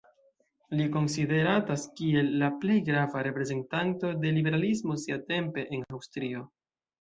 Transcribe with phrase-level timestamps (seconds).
[0.77, 6.43] Li konsideratas kiel la plej grava reprezentanto de liberalismo siatempe en Aŭstrio.